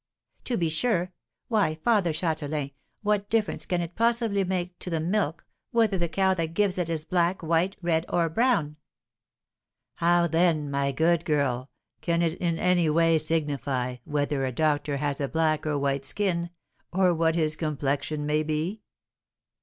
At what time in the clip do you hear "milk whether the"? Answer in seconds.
4.99-6.09